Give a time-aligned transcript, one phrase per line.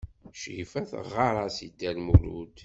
[0.41, 2.57] Crifa teɣɣar-as Dda Lmulud.